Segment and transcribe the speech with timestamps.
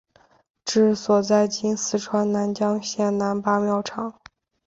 [0.65, 4.19] 治所在今四川南江县南八庙场。